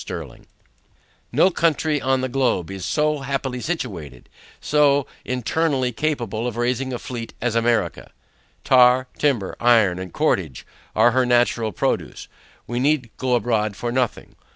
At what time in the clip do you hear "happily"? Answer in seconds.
3.19-3.61